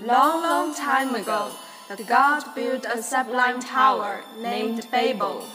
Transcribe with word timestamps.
Long, 0.00 0.42
long 0.42 0.74
time 0.74 1.14
ago, 1.14 1.52
the 1.94 2.02
god 2.04 2.42
built 2.54 2.86
a 2.86 3.02
sublime 3.02 3.60
tower 3.60 4.24
named 4.40 4.88
Babel. 4.90 5.46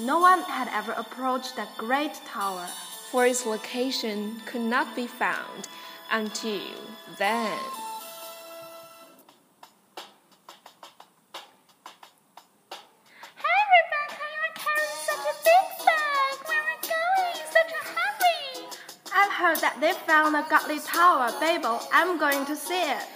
No 0.00 0.18
one 0.18 0.42
had 0.42 0.68
ever 0.72 0.92
approached 0.92 1.54
that 1.56 1.68
great 1.78 2.14
tower, 2.26 2.66
for 3.10 3.24
its 3.24 3.46
location 3.46 4.40
could 4.46 4.62
not 4.62 4.96
be 4.96 5.06
found 5.06 5.68
until 6.10 6.60
then. 7.18 7.58
Hey, 13.38 13.60
Rebecca, 13.72 14.26
you're 14.34 14.54
such 15.06 15.24
a 15.24 15.36
big 15.44 15.66
bag. 15.86 16.34
Where 16.48 16.66
are 16.66 16.82
going? 16.82 17.36
Such 17.46 17.70
a 17.70 17.82
hurry. 17.94 18.66
I've 19.14 19.32
heard 19.32 19.58
that 19.58 19.78
they 19.80 19.92
found 19.92 20.34
a 20.34 20.44
godly 20.50 20.80
tower, 20.80 21.32
Babel. 21.38 21.80
I'm 21.92 22.18
going 22.18 22.44
to 22.46 22.56
see 22.56 22.82
it. 22.90 23.06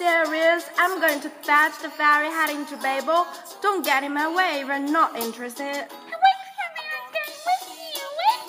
Serious. 0.00 0.64
I'm 0.78 0.98
going 0.98 1.20
to 1.20 1.28
fetch 1.28 1.82
the 1.82 1.90
ferry 1.90 2.28
heading 2.28 2.64
to 2.72 2.76
Babel. 2.78 3.26
Don't 3.60 3.84
get 3.84 4.02
in 4.02 4.14
my 4.14 4.34
way 4.34 4.62
if 4.62 4.66
you're 4.66 4.78
not 4.78 5.14
interested. 5.14 5.62
Wait 5.62 5.88
for 5.88 6.68
me, 6.76 6.84
I'm 6.96 7.08
going 7.12 7.36
with 7.48 7.64
you. 7.96 8.06
Wait 8.20 8.40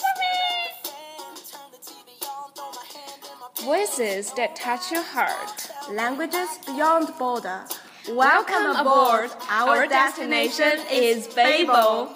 me. 3.59 3.65
Voices 3.65 4.31
that 4.35 4.55
touch 4.55 4.93
your 4.93 5.03
heart. 5.03 5.69
Languages 5.91 6.47
beyond 6.65 7.09
border. 7.19 7.65
Welcome 8.11 8.67
aboard. 8.77 9.31
Our 9.49 9.87
destination 9.87 10.79
is 10.89 11.27
Babel. 11.27 12.15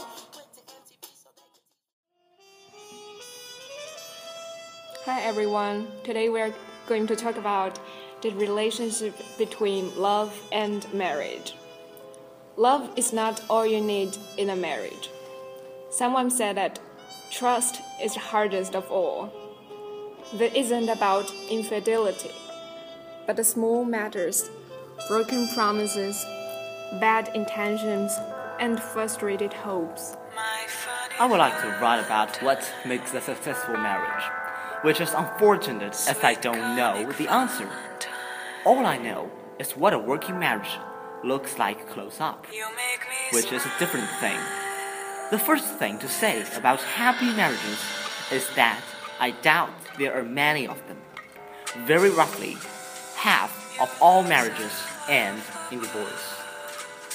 Hi 5.03 5.21
everyone. 5.23 5.87
Today 6.05 6.29
we 6.29 6.39
are 6.39 6.53
going 6.87 7.05
to 7.07 7.17
talk 7.17 7.35
about 7.35 7.79
the 8.25 8.35
relationship 8.37 9.13
between 9.37 9.95
love 9.95 10.33
and 10.51 10.91
marriage. 10.91 11.53
Love 12.57 12.89
is 12.95 13.13
not 13.13 13.43
all 13.51 13.67
you 13.67 13.79
need 13.79 14.17
in 14.37 14.49
a 14.49 14.55
marriage. 14.55 15.11
Someone 15.91 16.31
said 16.31 16.57
that 16.57 16.79
trust 17.29 17.81
is 18.01 18.15
the 18.15 18.19
hardest 18.19 18.75
of 18.75 18.89
all. 18.89 19.31
That 20.37 20.57
isn't 20.57 20.89
about 20.89 21.31
infidelity, 21.51 22.31
but 23.27 23.35
the 23.35 23.43
small 23.43 23.85
matters, 23.85 24.49
broken 25.07 25.47
promises, 25.49 26.25
bad 26.99 27.29
intentions, 27.35 28.11
and 28.59 28.81
frustrated 28.81 29.53
hopes. 29.53 30.17
I 31.19 31.27
would 31.27 31.37
like 31.37 31.61
to 31.61 31.67
write 31.79 32.03
about 32.03 32.41
what 32.41 32.73
makes 32.87 33.13
a 33.13 33.21
successful 33.21 33.77
marriage, 33.77 34.23
which 34.81 34.99
is 34.99 35.13
unfortunate 35.13 35.93
as 36.09 36.23
I 36.23 36.33
don't 36.33 36.75
know 36.75 37.11
the 37.19 37.27
answer. 37.27 37.69
All 38.65 38.83
I 38.83 38.97
know 38.97 39.29
is 39.59 39.77
what 39.77 39.93
a 39.93 39.99
working 39.99 40.39
marriage 40.39 40.79
looks 41.23 41.59
like 41.59 41.87
close 41.87 42.19
up, 42.19 42.47
which 43.31 43.51
is 43.51 43.63
a 43.63 43.71
different 43.77 44.09
thing. 44.19 44.39
The 45.29 45.37
first 45.37 45.75
thing 45.75 45.99
to 45.99 46.09
say 46.09 46.43
about 46.57 46.81
happy 46.81 47.31
marriages 47.35 47.79
is 48.31 48.49
that 48.55 48.81
I 49.19 49.31
doubt 49.31 49.69
there 49.99 50.17
are 50.17 50.23
many 50.23 50.67
of 50.67 50.81
them. 50.87 50.97
Very 51.85 52.09
roughly, 52.09 52.57
half 53.15 53.79
of 53.79 53.95
all 54.01 54.23
marriages 54.23 54.73
end 55.07 55.43
in 55.71 55.81
divorce. 55.81 56.25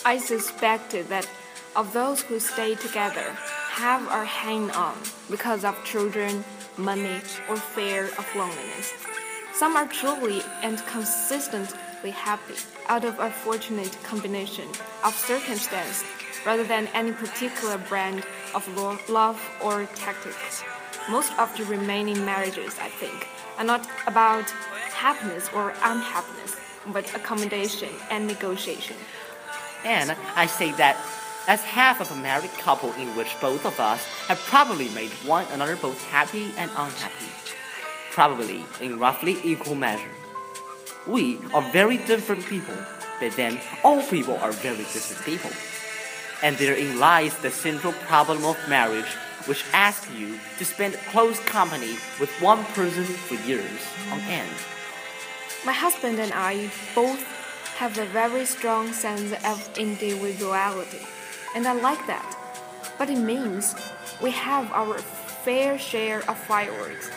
I 0.04 0.18
suspected 0.18 1.08
that 1.08 1.28
of 1.74 1.92
those 1.92 2.22
who 2.22 2.38
stay 2.38 2.76
together, 2.76 3.34
half 3.70 4.08
are 4.08 4.24
hanging 4.24 4.70
on 4.70 4.96
because 5.28 5.64
of 5.64 5.84
children, 5.84 6.44
money, 6.76 7.20
or 7.48 7.56
fear 7.56 8.04
of 8.18 8.26
loneliness. 8.36 8.92
Some 9.61 9.77
are 9.77 9.86
truly 9.86 10.41
and 10.62 10.78
consistently 10.86 12.12
happy 12.12 12.55
out 12.89 13.05
of 13.05 13.18
a 13.18 13.30
fortunate 13.30 13.95
combination 14.02 14.67
of 15.05 15.14
circumstance 15.14 16.02
rather 16.46 16.64
than 16.64 16.86
any 16.95 17.12
particular 17.12 17.77
brand 17.77 18.24
of 18.55 18.67
lo- 18.74 18.96
love 19.11 19.39
or 19.62 19.84
tactics. 19.95 20.64
Most 21.11 21.39
of 21.39 21.55
the 21.58 21.64
remaining 21.67 22.24
marriages, 22.24 22.79
I 22.80 22.89
think, 22.89 23.29
are 23.58 23.64
not 23.64 23.86
about 24.07 24.48
happiness 24.95 25.51
or 25.55 25.74
unhappiness, 25.83 26.57
but 26.86 27.14
accommodation 27.14 27.90
and 28.11 28.27
negotiation. 28.27 28.96
And 29.84 30.17
I 30.36 30.46
say 30.46 30.73
that 30.73 30.96
as 31.46 31.61
half 31.61 32.01
of 32.01 32.11
a 32.11 32.17
married 32.17 32.52
couple 32.52 32.95
in 32.95 33.14
which 33.14 33.39
both 33.42 33.67
of 33.67 33.79
us 33.79 34.07
have 34.27 34.39
probably 34.39 34.89
made 34.95 35.11
one 35.29 35.45
another 35.52 35.77
both 35.77 36.02
happy 36.05 36.51
and 36.57 36.70
unhappy, 36.70 37.29
probably 38.10 38.64
in 38.80 38.98
roughly 38.98 39.38
equal 39.42 39.74
measure. 39.74 40.10
We 41.06 41.38
are 41.54 41.62
very 41.72 41.96
different 41.96 42.44
people, 42.46 42.74
but 43.20 43.32
then 43.36 43.60
all 43.82 44.02
people 44.02 44.36
are 44.36 44.52
very 44.52 44.84
different 44.94 45.24
people. 45.24 45.50
And 46.42 46.56
therein 46.56 46.98
lies 46.98 47.36
the 47.38 47.50
central 47.50 47.92
problem 48.06 48.44
of 48.44 48.56
marriage, 48.68 49.12
which 49.46 49.64
asks 49.72 50.10
you 50.10 50.38
to 50.58 50.64
spend 50.64 50.94
close 51.10 51.38
company 51.40 51.96
with 52.18 52.30
one 52.40 52.64
person 52.76 53.04
for 53.04 53.34
years 53.46 53.80
on 54.12 54.20
end. 54.20 54.50
My 55.64 55.72
husband 55.72 56.18
and 56.18 56.32
I 56.32 56.70
both 56.94 57.22
have 57.77 57.96
a 57.98 58.06
very 58.06 58.44
strong 58.44 58.92
sense 58.92 59.32
of 59.44 59.78
individuality, 59.78 61.00
and 61.54 61.66
I 61.66 61.72
like 61.72 62.06
that. 62.06 62.36
But 62.98 63.10
it 63.10 63.18
means 63.18 63.74
we 64.22 64.30
have 64.32 64.70
our 64.72 64.98
fair 65.44 65.78
share 65.78 66.20
of 66.28 66.36
fireworks. 66.38 67.10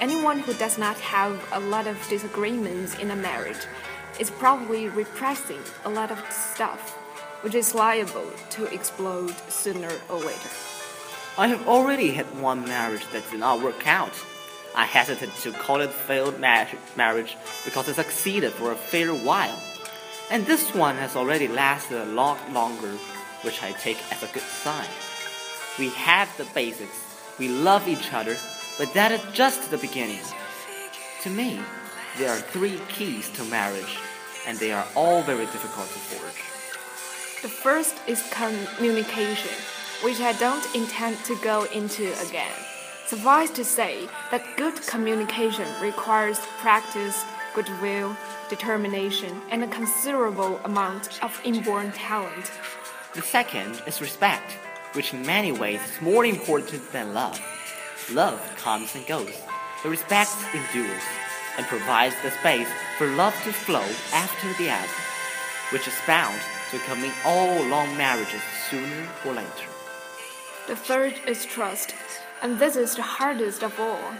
Anyone 0.00 0.38
who 0.38 0.54
does 0.54 0.78
not 0.78 0.96
have 1.00 1.44
a 1.50 1.58
lot 1.58 1.88
of 1.88 1.98
disagreements 2.08 2.96
in 3.00 3.10
a 3.10 3.16
marriage 3.16 3.66
is 4.20 4.30
probably 4.30 4.88
repressing 4.88 5.58
a 5.84 5.90
lot 5.90 6.12
of 6.12 6.20
stuff, 6.30 6.94
which 7.42 7.56
is 7.56 7.74
liable 7.74 8.30
to 8.50 8.66
explode 8.66 9.34
sooner 9.48 9.90
or 10.08 10.18
later. 10.18 10.50
I 11.36 11.48
have 11.48 11.66
already 11.66 12.12
had 12.12 12.26
one 12.40 12.64
marriage 12.64 13.04
that 13.10 13.28
did 13.30 13.40
not 13.40 13.60
work 13.60 13.88
out. 13.88 14.12
I 14.76 14.84
hesitate 14.84 15.34
to 15.42 15.50
call 15.50 15.80
it 15.80 15.90
failed 15.90 16.38
marriage 16.38 17.36
because 17.64 17.88
it 17.88 17.94
succeeded 17.94 18.52
for 18.52 18.70
a 18.70 18.76
fair 18.76 19.12
while. 19.12 19.60
And 20.30 20.46
this 20.46 20.72
one 20.74 20.94
has 20.96 21.16
already 21.16 21.48
lasted 21.48 22.00
a 22.00 22.12
lot 22.12 22.38
longer, 22.52 22.92
which 23.42 23.64
I 23.64 23.72
take 23.72 23.98
as 24.12 24.22
a 24.22 24.32
good 24.32 24.42
sign. 24.42 24.86
We 25.76 25.90
have 25.90 26.28
the 26.36 26.44
basics, 26.54 26.98
we 27.36 27.48
love 27.48 27.88
each 27.88 28.12
other, 28.12 28.36
but 28.78 28.94
that 28.94 29.12
is 29.12 29.20
just 29.32 29.70
the 29.70 29.78
beginning. 29.78 30.22
To 31.22 31.30
me, 31.30 31.60
there 32.16 32.30
are 32.30 32.38
three 32.38 32.80
keys 32.88 33.28
to 33.30 33.44
marriage, 33.44 33.98
and 34.46 34.56
they 34.58 34.72
are 34.72 34.86
all 34.94 35.22
very 35.22 35.46
difficult 35.46 35.88
to 35.88 35.98
forge. 35.98 36.42
The 37.42 37.48
first 37.48 37.96
is 38.06 38.22
communication, 38.30 39.54
which 40.02 40.20
I 40.20 40.32
don't 40.34 40.64
intend 40.74 41.18
to 41.24 41.36
go 41.42 41.64
into 41.74 42.12
again. 42.26 42.52
Suffice 43.06 43.50
to 43.50 43.64
say 43.64 44.08
that 44.30 44.56
good 44.56 44.74
communication 44.86 45.66
requires 45.80 46.38
practice, 46.58 47.24
goodwill, 47.54 48.16
determination, 48.48 49.40
and 49.50 49.64
a 49.64 49.68
considerable 49.68 50.60
amount 50.64 51.22
of 51.22 51.40
inborn 51.44 51.90
talent. 51.92 52.50
The 53.14 53.22
second 53.22 53.82
is 53.86 54.00
respect, 54.00 54.52
which 54.92 55.14
in 55.14 55.26
many 55.26 55.52
ways 55.52 55.80
is 55.82 56.00
more 56.00 56.24
important 56.24 56.92
than 56.92 57.14
love. 57.14 57.40
Love 58.12 58.40
comes 58.56 58.94
and 58.94 59.06
goes, 59.06 59.34
but 59.82 59.90
respect 59.90 60.34
endures 60.54 61.02
and 61.58 61.66
provides 61.66 62.14
the 62.22 62.30
space 62.30 62.68
for 62.96 63.06
love 63.08 63.34
to 63.44 63.52
flow 63.52 63.84
after 64.14 64.52
the 64.54 64.70
end, 64.70 64.88
which 65.72 65.86
is 65.86 65.94
bound 66.06 66.40
to 66.70 66.78
come 66.78 67.04
in 67.04 67.12
all 67.24 67.62
long 67.64 67.94
marriages 67.96 68.40
sooner 68.70 69.06
or 69.26 69.34
later. 69.34 69.68
The 70.68 70.76
third 70.76 71.14
is 71.26 71.44
trust, 71.44 71.94
and 72.42 72.58
this 72.58 72.76
is 72.76 72.94
the 72.94 73.02
hardest 73.02 73.62
of 73.62 73.78
all. 73.78 74.12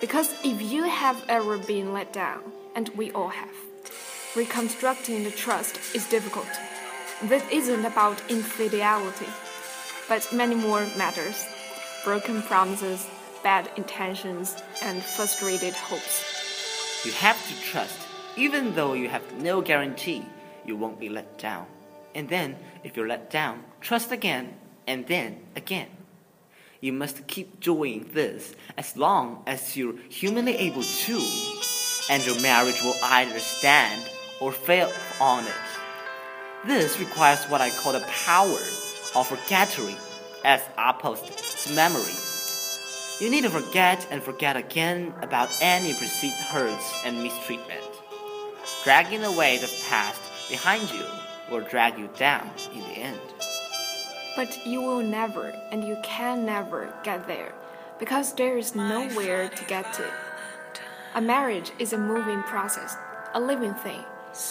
Because 0.00 0.34
if 0.44 0.60
you 0.60 0.84
have 0.84 1.24
ever 1.28 1.58
been 1.58 1.92
let 1.92 2.12
down, 2.12 2.42
and 2.74 2.88
we 2.90 3.10
all 3.12 3.28
have, 3.28 3.56
reconstructing 4.36 5.24
the 5.24 5.30
trust 5.30 5.78
is 5.94 6.08
difficult. 6.08 6.48
This 7.22 7.44
isn't 7.50 7.84
about 7.84 8.22
infidelity, 8.28 9.28
but 10.08 10.32
many 10.32 10.54
more 10.54 10.86
matters 10.96 11.44
broken 12.04 12.42
promises, 12.42 13.06
bad 13.42 13.70
intentions, 13.76 14.56
and 14.82 15.02
frustrated 15.02 15.74
hopes. 15.74 17.04
You 17.04 17.12
have 17.12 17.40
to 17.48 17.62
trust, 17.62 17.98
even 18.36 18.74
though 18.74 18.92
you 18.92 19.08
have 19.08 19.40
no 19.40 19.60
guarantee 19.60 20.24
you 20.64 20.76
won't 20.76 21.00
be 21.00 21.08
let 21.08 21.38
down. 21.38 21.66
And 22.14 22.28
then, 22.28 22.56
if 22.84 22.96
you're 22.96 23.08
let 23.08 23.30
down, 23.30 23.64
trust 23.80 24.12
again, 24.12 24.54
and 24.86 25.06
then 25.06 25.40
again. 25.56 25.88
You 26.80 26.92
must 26.92 27.26
keep 27.26 27.60
doing 27.60 28.10
this 28.12 28.54
as 28.76 28.96
long 28.96 29.42
as 29.46 29.76
you're 29.76 29.96
humanly 30.08 30.56
able 30.56 30.82
to, 30.82 31.20
and 32.10 32.26
your 32.26 32.40
marriage 32.42 32.82
will 32.82 32.96
either 33.02 33.38
stand 33.38 34.02
or 34.40 34.52
fail 34.52 34.90
on 35.20 35.46
it. 35.46 35.52
This 36.66 36.98
requires 36.98 37.44
what 37.44 37.60
I 37.60 37.70
call 37.70 37.92
the 37.92 38.00
power 38.00 38.58
of 39.14 39.26
forgetting, 39.26 39.96
as 40.44 40.60
opposed 40.76 41.26
to 41.26 41.74
memory. 41.74 42.31
You 43.20 43.30
need 43.30 43.42
to 43.42 43.50
forget 43.50 44.06
and 44.10 44.22
forget 44.22 44.56
again 44.56 45.14
about 45.22 45.56
any 45.60 45.92
perceived 45.92 46.34
hurts 46.36 47.02
and 47.04 47.22
mistreatment. 47.22 47.84
Dragging 48.84 49.24
away 49.24 49.58
the 49.58 49.72
past 49.88 50.20
behind 50.50 50.90
you 50.90 51.04
will 51.50 51.60
drag 51.60 51.98
you 51.98 52.08
down 52.16 52.50
in 52.74 52.80
the 52.80 52.98
end. 52.98 53.20
But 54.34 54.66
you 54.66 54.80
will 54.80 55.02
never 55.02 55.54
and 55.70 55.84
you 55.84 55.96
can 56.02 56.46
never 56.46 56.92
get 57.04 57.26
there 57.26 57.52
because 57.98 58.34
there 58.34 58.58
is 58.58 58.74
nowhere 58.74 59.48
to 59.48 59.64
get 59.66 59.92
to. 59.94 60.10
A 61.14 61.20
marriage 61.20 61.70
is 61.78 61.92
a 61.92 61.98
moving 61.98 62.42
process, 62.42 62.96
a 63.34 63.40
living 63.40 63.74
thing, 63.74 64.02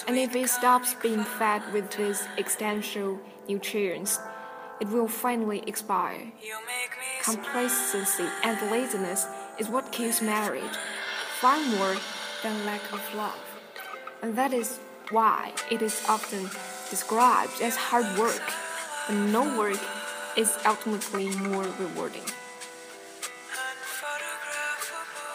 and 0.07 0.17
if 0.17 0.35
it 0.35 0.47
stops 0.49 0.93
being 1.01 1.23
fed 1.23 1.61
with 1.73 1.89
these 1.97 2.23
essential 2.37 3.19
nutrients, 3.49 4.19
it 4.81 4.89
will 4.89 5.07
finally 5.07 5.63
expire. 5.67 6.23
Complacency 7.23 8.25
and 8.43 8.59
laziness 8.71 9.27
is 9.59 9.69
what 9.69 9.91
kills 9.91 10.21
marriage, 10.23 10.75
far 11.39 11.59
more 11.67 11.95
than 12.41 12.65
lack 12.65 12.81
of 12.91 13.01
love. 13.15 13.39
And 14.23 14.35
that 14.35 14.53
is 14.53 14.79
why 15.11 15.53
it 15.69 15.83
is 15.83 16.03
often 16.09 16.49
described 16.89 17.61
as 17.61 17.75
hard 17.75 18.07
work, 18.17 18.41
but 19.07 19.15
no 19.15 19.43
work 19.57 19.79
is 20.35 20.57
ultimately 20.65 21.29
more 21.37 21.67
rewarding. 21.79 22.25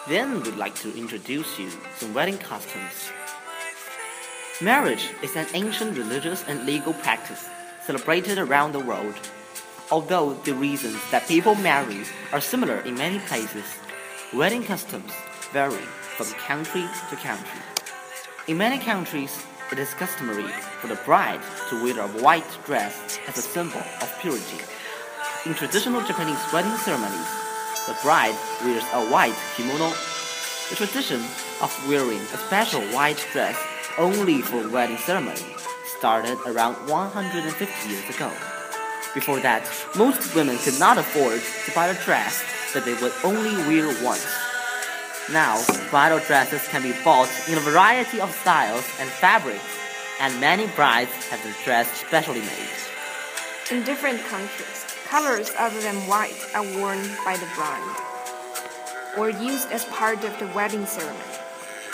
Then 0.09 0.41
we'd 0.43 0.55
like 0.55 0.75
to 0.75 0.97
introduce 0.97 1.57
you 1.57 1.69
some 1.97 2.13
wedding 2.13 2.37
customs. 2.37 3.11
Marriage 4.61 5.09
is 5.23 5.35
an 5.37 5.47
ancient 5.53 5.97
religious 5.97 6.43
and 6.47 6.65
legal 6.65 6.93
practice 6.93 7.47
celebrated 7.85 8.37
around 8.37 8.73
the 8.73 8.79
world. 8.79 9.15
Although 9.89 10.33
the 10.43 10.53
reasons 10.53 10.99
that 11.11 11.29
people 11.29 11.55
marry 11.55 12.03
are 12.33 12.41
similar 12.41 12.79
in 12.81 12.95
many 12.95 13.19
places, 13.19 13.63
wedding 14.33 14.63
customs 14.63 15.13
vary 15.53 15.87
from 16.17 16.27
country 16.33 16.83
to 17.09 17.15
country. 17.15 17.61
In 18.49 18.57
many 18.57 18.79
countries, 18.79 19.31
it 19.71 19.79
is 19.79 19.93
customary 19.93 20.51
for 20.81 20.87
the 20.87 20.99
bride 21.05 21.39
to 21.69 21.81
wear 21.81 22.01
a 22.01 22.07
white 22.21 22.49
dress 22.65 23.17
as 23.29 23.37
a 23.37 23.41
symbol 23.41 23.79
of 24.01 24.13
purity. 24.19 24.59
In 25.45 25.53
traditional 25.53 26.01
Japanese 26.01 26.43
wedding 26.51 26.75
ceremonies, 26.83 27.31
the 27.87 27.95
bride 28.03 28.35
wears 28.65 28.83
a 28.91 29.07
white 29.07 29.39
kimono. 29.55 29.93
The 30.69 30.75
tradition 30.75 31.21
of 31.61 31.71
wearing 31.87 32.19
a 32.19 32.37
special 32.37 32.81
white 32.91 33.25
dress 33.31 33.57
only 33.97 34.41
for 34.41 34.67
wedding 34.67 34.97
ceremony 34.97 35.55
started 35.97 36.37
around 36.45 36.75
150 36.89 37.89
years 37.89 38.09
ago. 38.13 38.29
Before 39.17 39.39
that, 39.39 39.65
most 39.97 40.35
women 40.35 40.59
could 40.59 40.77
not 40.77 40.99
afford 40.99 41.41
to 41.65 41.71
buy 41.73 41.87
a 41.87 42.05
dress 42.05 42.45
that 42.75 42.85
they 42.85 42.93
would 43.01 43.13
only 43.23 43.57
wear 43.65 43.87
once. 44.05 44.29
Now, 45.33 45.57
bridal 45.89 46.19
dresses 46.19 46.67
can 46.67 46.83
be 46.83 46.93
bought 47.03 47.27
in 47.49 47.57
a 47.57 47.59
variety 47.59 48.21
of 48.21 48.29
styles 48.29 48.85
and 48.99 49.09
fabrics, 49.09 49.65
and 50.21 50.39
many 50.39 50.67
brides 50.77 51.09
have 51.31 51.41
their 51.41 51.55
dress 51.65 51.89
specially 51.97 52.41
made. 52.41 52.69
In 53.71 53.83
different 53.83 54.21
countries, 54.29 54.85
colors 55.09 55.51
other 55.57 55.81
than 55.81 55.95
white 56.05 56.37
are 56.53 56.61
worn 56.77 57.01
by 57.25 57.37
the 57.37 57.49
bride 57.57 57.97
or 59.17 59.31
used 59.31 59.71
as 59.71 59.83
part 59.85 60.23
of 60.23 60.37
the 60.37 60.45
wedding 60.53 60.85
ceremony. 60.85 61.17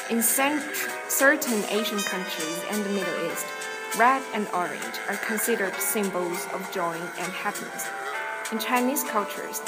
In 0.10 0.22
certain 0.22 1.64
Asian 1.72 2.00
countries 2.00 2.60
and 2.70 2.84
the 2.84 2.90
Middle 2.90 3.32
East, 3.32 3.46
Red 3.98 4.24
and 4.34 4.48
orange 4.56 4.98
are 5.08 5.18
considered 5.18 5.76
symbols 5.76 6.48
of 6.52 6.68
joy 6.72 6.96
and 7.20 7.32
happiness. 7.32 7.88
In 8.52 8.58
Chinese 8.58 9.04
cultures, 9.04 9.62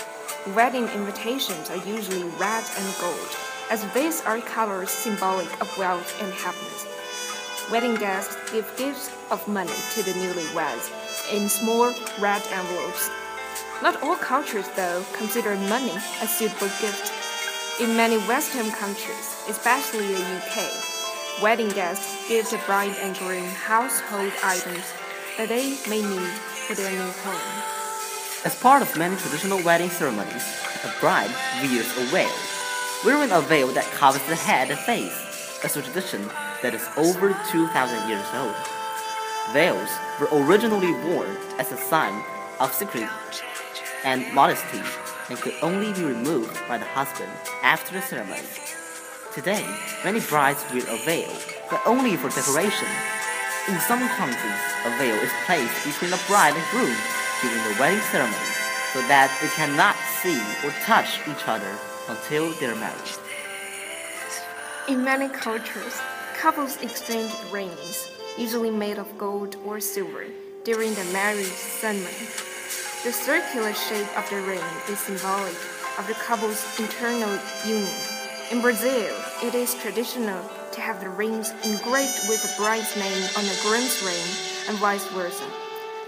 wedding 0.55 0.87
invitations 0.87 1.69
are 1.69 1.77
usually 1.85 2.23
red 2.39 2.63
and 2.75 2.95
gold, 2.99 3.37
as 3.69 3.85
these 3.93 4.23
are 4.23 4.39
colors 4.39 4.89
symbolic 4.89 5.61
of 5.61 5.77
wealth 5.77 6.19
and 6.23 6.33
happiness. 6.33 6.87
Wedding 7.71 7.97
guests 7.97 8.35
give 8.51 8.65
gifts 8.77 9.11
of 9.29 9.47
money 9.47 9.77
to 9.93 10.01
the 10.01 10.13
newlyweds 10.13 10.89
in 11.31 11.47
small 11.47 11.93
red 12.19 12.41
envelopes. 12.51 13.11
Not 13.83 14.01
all 14.01 14.15
cultures, 14.15 14.67
though, 14.75 15.05
consider 15.13 15.55
money 15.69 15.93
a 16.23 16.25
suitable 16.25 16.71
gift. 16.81 17.11
In 17.79 17.95
many 17.95 18.17
Western 18.25 18.71
countries, 18.71 19.45
especially 19.47 20.07
the 20.07 20.37
UK, 20.37 20.94
Wedding 21.41 21.67
guests 21.69 22.29
give 22.29 22.49
the 22.49 22.57
bride 22.65 22.95
and 23.01 23.13
groom 23.17 23.43
household 23.43 24.31
items 24.41 24.85
that 25.37 25.49
they 25.49 25.77
may 25.89 26.01
need 26.01 26.29
for 26.65 26.75
their 26.75 26.89
new 26.89 27.11
home. 27.11 28.45
As 28.45 28.55
part 28.61 28.81
of 28.81 28.97
many 28.97 29.17
traditional 29.17 29.61
wedding 29.61 29.89
ceremonies, 29.89 30.45
a 30.85 30.93
bride 31.01 31.29
wears 31.61 31.91
a 31.97 32.05
veil. 32.05 32.31
Wearing 33.03 33.31
a 33.33 33.41
veil 33.41 33.67
that 33.73 33.83
covers 33.91 34.25
the 34.29 34.35
head 34.35 34.71
and 34.71 34.79
face, 34.79 35.59
a 35.65 35.67
tradition 35.67 36.25
that 36.61 36.73
is 36.73 36.87
over 36.95 37.37
2,000 37.51 38.07
years 38.07 38.25
old. 38.33 38.55
Veils 39.51 39.89
were 40.21 40.29
originally 40.31 40.93
worn 41.03 41.35
as 41.59 41.69
a 41.73 41.77
sign 41.77 42.23
of 42.61 42.73
secrecy 42.73 43.09
and 44.05 44.33
modesty 44.33 44.81
and 45.29 45.37
could 45.39 45.55
only 45.61 45.91
be 45.91 46.05
removed 46.05 46.57
by 46.69 46.77
the 46.77 46.85
husband 46.85 47.31
after 47.61 47.93
the 47.93 48.01
ceremony. 48.01 48.47
Today, 49.35 49.67
many 50.05 50.21
brides 50.21 50.63
wear 50.71 50.87
a 50.87 50.97
veil, 51.03 51.29
but 51.69 51.81
only 51.85 52.15
for 52.15 52.29
decoration. 52.29 52.87
In 53.67 53.77
some 53.81 53.99
countries, 54.15 54.61
a 54.85 54.97
veil 54.97 55.15
is 55.15 55.31
placed 55.45 55.75
between 55.83 56.11
the 56.11 56.21
bride 56.25 56.55
and 56.55 56.63
groom 56.71 56.95
during 57.41 57.61
the 57.67 57.75
wedding 57.77 57.99
ceremony 58.13 58.37
so 58.93 59.01
that 59.09 59.27
they 59.41 59.49
cannot 59.49 59.97
see 60.23 60.39
or 60.63 60.71
touch 60.85 61.19
each 61.27 61.49
other 61.49 61.67
until 62.07 62.53
they're 62.61 62.75
married. 62.75 63.19
In 64.87 65.03
many 65.03 65.27
cultures, 65.27 65.99
couples 66.39 66.81
exchange 66.81 67.33
rings, 67.51 68.09
usually 68.37 68.71
made 68.71 68.97
of 68.97 69.17
gold 69.17 69.57
or 69.65 69.81
silver, 69.81 70.27
during 70.63 70.93
the 70.93 71.03
marriage 71.11 71.57
ceremony. 71.81 72.29
The 73.03 73.11
circular 73.11 73.73
shape 73.73 74.17
of 74.17 74.29
the 74.29 74.39
ring 74.47 74.63
is 74.87 74.99
symbolic 74.99 75.59
of 75.99 76.07
the 76.07 76.13
couple's 76.13 76.63
internal 76.79 77.37
union. 77.65 78.24
In 78.51 78.61
Brazil, 78.61 79.11
it 79.41 79.55
is 79.55 79.73
traditional 79.73 80.47
to 80.71 80.79
have 80.79 81.01
the 81.01 81.09
rings 81.09 81.49
engraved 81.63 82.29
with 82.29 82.43
the 82.43 82.53
bride's 82.57 82.95
name 82.95 83.23
on 83.35 83.43
the 83.43 83.59
groom's 83.63 84.03
ring 84.03 84.69
and 84.69 84.77
vice 84.77 85.05
versa. 85.07 85.45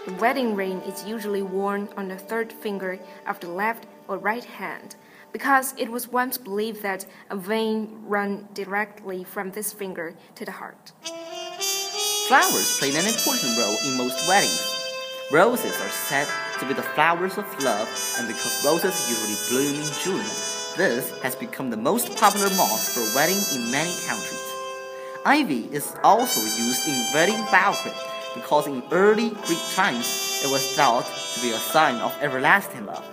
The 0.06 0.14
wedding 0.14 0.56
ring 0.56 0.82
is 0.82 1.04
usually 1.04 1.42
worn 1.42 1.90
on 1.98 2.08
the 2.08 2.18
third 2.18 2.54
finger 2.54 3.00
of 3.26 3.40
the 3.40 3.50
left 3.50 3.88
or 4.08 4.20
right 4.20 4.44
hand 4.44 4.96
because 5.34 5.74
it 5.78 5.90
was 5.90 6.10
once 6.10 6.38
believed 6.38 6.84
that 6.84 7.08
a 7.32 7.36
vein 7.36 8.04
ran 8.06 8.48
directly 8.54 9.24
from 9.24 9.50
this 9.52 9.74
finger 9.74 10.14
to 10.36 10.46
the 10.46 10.52
heart. 10.52 10.92
Flowers 12.28 12.78
play 12.78 12.90
an 12.92 13.08
important 13.08 13.58
role 13.58 13.78
in 13.84 13.98
most 13.98 14.28
weddings. 14.28 14.76
Roses 15.32 15.76
are 15.82 15.90
said 15.90 16.28
to 16.60 16.68
be 16.68 16.76
the 16.76 16.84
flowers 16.84 17.38
of 17.40 17.64
love, 17.64 17.90
and 18.20 18.28
because 18.28 18.64
roses 18.64 19.10
usually 19.10 19.38
bloom 19.50 19.82
in 19.82 19.92
June, 20.04 20.57
this 20.78 21.20
has 21.22 21.36
become 21.36 21.72
the 21.72 21.78
most 21.78 22.16
popular 22.18 22.50
moss 22.52 22.94
for 22.94 23.02
wedding 23.16 23.42
in 23.54 23.72
many 23.72 23.92
countries. 24.06 24.54
Ivy 25.26 25.68
is 25.72 25.94
also 26.04 26.40
used 26.40 26.88
in 26.88 27.14
wedding 27.14 27.44
banquet 27.52 27.96
because 28.36 28.68
in 28.68 28.84
early 28.92 29.32
Greek 29.32 29.60
times 29.74 30.42
it 30.46 30.52
was 30.52 30.76
thought 30.76 31.06
to 31.34 31.42
be 31.42 31.50
a 31.50 31.58
sign 31.58 31.96
of 31.96 32.16
everlasting 32.22 32.86
love. 32.86 33.04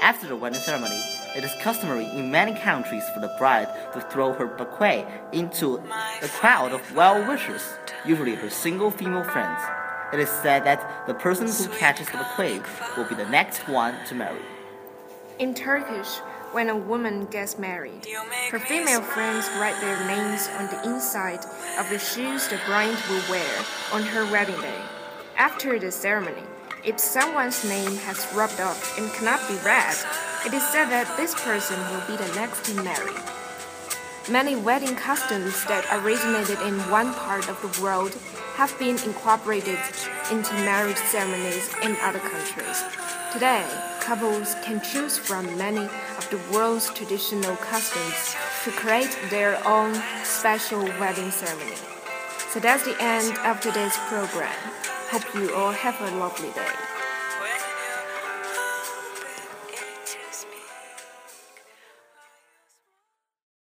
After 0.00 0.28
the 0.28 0.36
wedding 0.36 0.60
ceremony, 0.60 0.98
it 1.36 1.42
is 1.42 1.52
customary 1.60 2.06
in 2.16 2.30
many 2.30 2.54
countries 2.58 3.04
for 3.12 3.18
the 3.18 3.34
bride 3.38 3.68
to 3.92 4.00
throw 4.00 4.32
her 4.32 4.46
bouquet 4.46 5.04
into 5.32 5.82
a 6.22 6.28
crowd 6.28 6.70
of 6.70 6.94
well 6.94 7.26
wishers, 7.28 7.62
usually 8.06 8.36
her 8.36 8.50
single 8.50 8.90
female 8.90 9.24
friends. 9.24 9.60
It 10.12 10.20
is 10.20 10.28
said 10.28 10.64
that 10.64 11.06
the 11.08 11.14
person 11.14 11.46
who 11.48 11.76
catches 11.76 12.06
the 12.06 12.18
bouquet 12.18 12.60
will 12.96 13.08
be 13.08 13.16
the 13.16 13.28
next 13.28 13.68
one 13.68 13.94
to 14.06 14.14
marry. 14.14 14.40
In 15.38 15.54
Turkish, 15.54 16.20
when 16.52 16.68
a 16.68 16.76
woman 16.76 17.26
gets 17.26 17.58
married. 17.58 18.06
Her 18.50 18.58
female 18.58 19.02
friends 19.02 19.48
write 19.58 19.80
their 19.80 19.98
names 20.06 20.48
on 20.58 20.66
the 20.66 20.94
inside 20.94 21.44
of 21.78 21.88
the 21.90 21.98
shoes 21.98 22.48
the 22.48 22.58
bride 22.66 22.98
will 23.08 23.22
wear 23.30 23.64
on 23.92 24.02
her 24.02 24.30
wedding 24.30 24.60
day. 24.60 24.82
After 25.36 25.78
the 25.78 25.90
ceremony, 25.90 26.42
if 26.84 26.98
someone's 26.98 27.64
name 27.64 27.94
has 27.98 28.26
rubbed 28.34 28.60
off 28.60 28.98
and 28.98 29.12
cannot 29.12 29.46
be 29.48 29.54
read, 29.64 29.94
it 30.46 30.54
is 30.54 30.66
said 30.68 30.86
that 30.86 31.16
this 31.16 31.34
person 31.34 31.78
will 31.90 32.02
be 32.06 32.16
the 32.16 32.34
next 32.34 32.64
to 32.64 32.82
marry. 32.82 33.14
Many 34.30 34.56
wedding 34.56 34.96
customs 34.96 35.64
that 35.66 35.86
originated 35.92 36.58
in 36.66 36.78
one 36.90 37.14
part 37.14 37.48
of 37.48 37.60
the 37.62 37.82
world 37.82 38.16
have 38.54 38.76
been 38.78 38.98
incorporated 39.02 39.78
into 40.30 40.52
marriage 40.64 40.96
ceremonies 40.96 41.68
in 41.82 41.96
other 42.02 42.18
countries. 42.18 42.84
Today, 43.32 43.64
couples 44.10 44.56
can 44.64 44.80
choose 44.80 45.16
from 45.16 45.46
many 45.56 45.84
of 46.18 46.28
the 46.30 46.40
world's 46.52 46.92
traditional 46.94 47.54
customs 47.58 48.34
to 48.64 48.70
create 48.72 49.16
their 49.30 49.54
own 49.64 49.94
special 50.24 50.82
wedding 50.98 51.30
ceremony. 51.30 51.76
So 52.48 52.58
that's 52.58 52.84
the 52.84 52.96
end 53.00 53.38
of 53.46 53.60
today's 53.60 53.96
program. 54.08 54.58
Hope 55.12 55.32
you 55.36 55.54
all 55.54 55.70
have 55.70 56.00
a 56.00 56.16
lovely 56.16 56.50
day. 56.50 56.89